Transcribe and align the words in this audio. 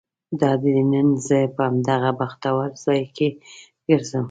دادی 0.39 0.79
نن 0.91 1.07
زه 1.27 1.39
په 1.55 1.61
همدغه 1.69 2.09
بختور 2.19 2.67
ځای 2.83 3.01
کې 3.15 3.27
ګرځم. 3.87 4.19